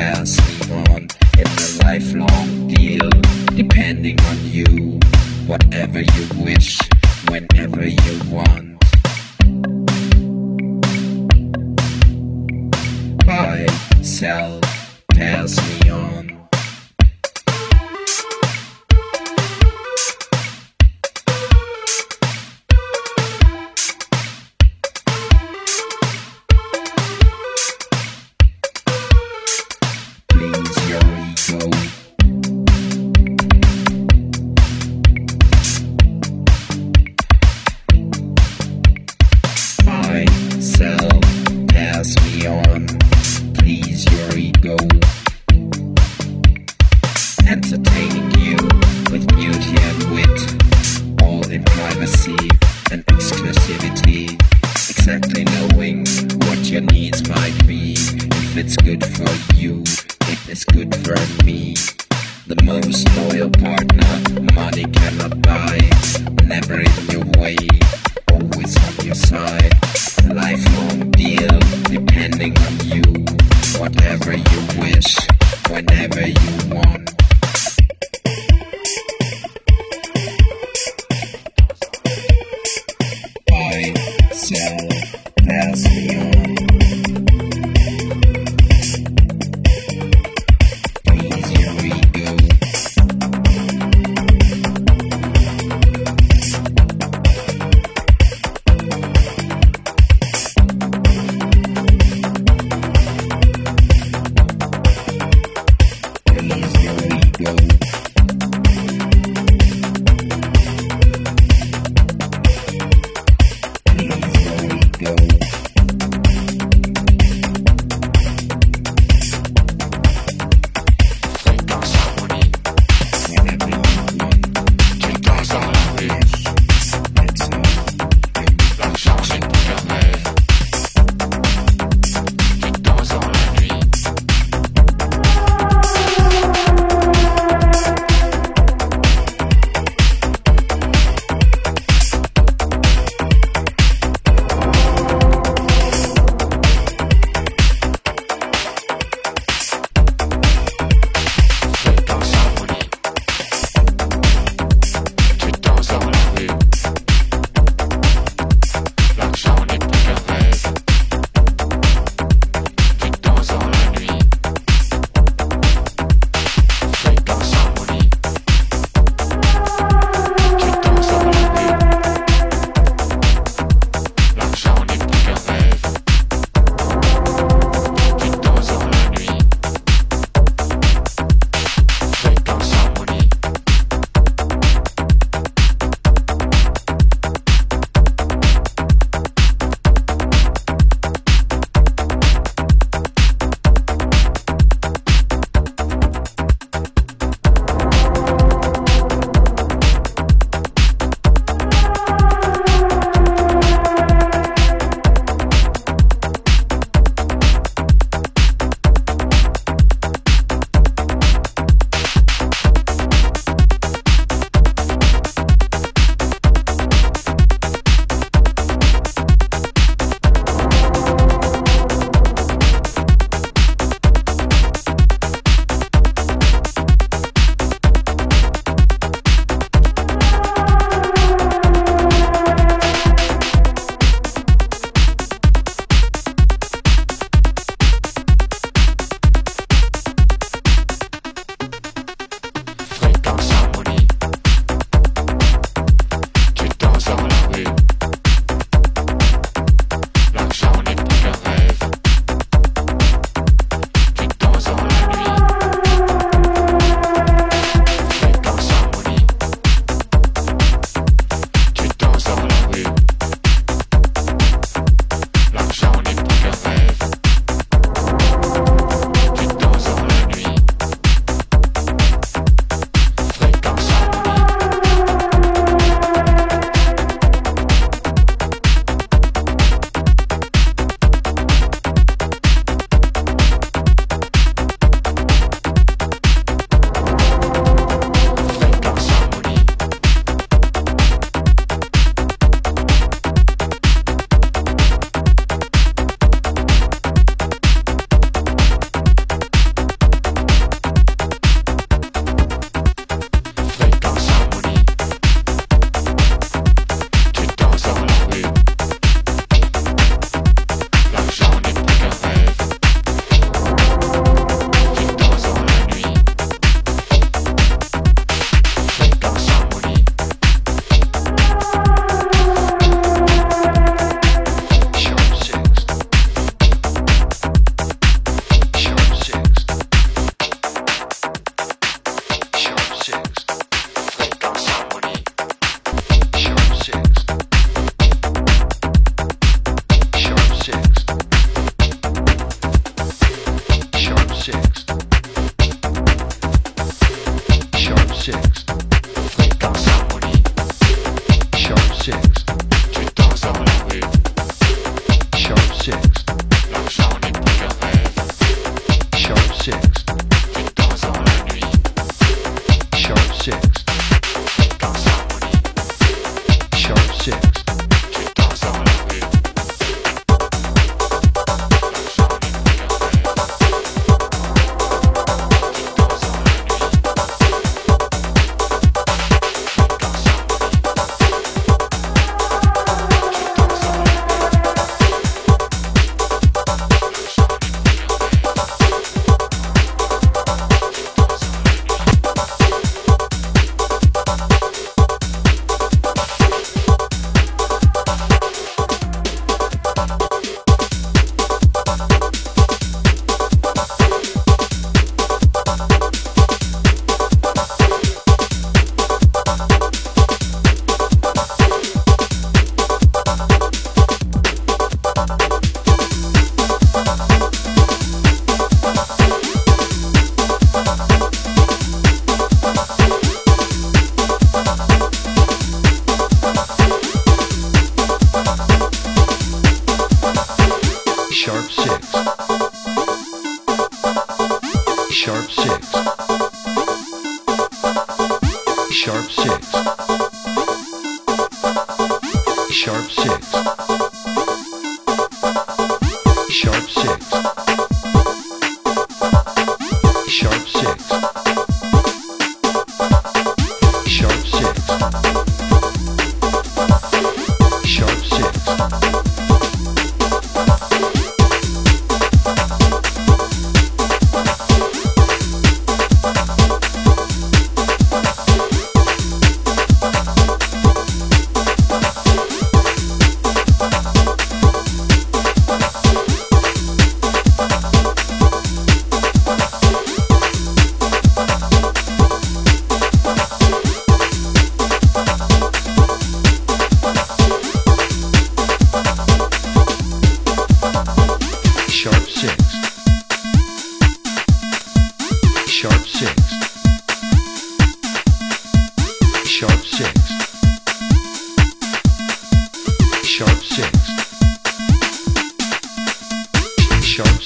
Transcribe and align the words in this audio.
passed 0.00 0.70
on 0.70 1.08
It's 1.36 1.78
a 1.78 1.84
lifelong 1.84 2.68
deal, 2.68 3.10
depending 3.54 4.18
on 4.30 4.38
you, 4.46 4.98
whatever 5.46 6.00
you 6.00 6.24
wish, 6.42 6.78
whenever 7.28 7.86
you 7.86 8.14
want. 8.30 8.80
Buy, 13.26 13.66
sell, 14.00 14.60
pass 15.12 15.52
me 15.68 15.89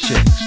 chicks. 0.06 0.43